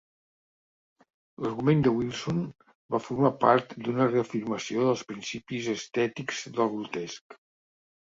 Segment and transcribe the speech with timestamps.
[1.45, 2.39] L'argument de Wilson
[2.95, 7.37] va formar part de una reafirmació dels principis estètics del grotesc.